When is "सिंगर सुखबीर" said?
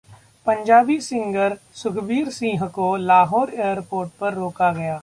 1.01-2.29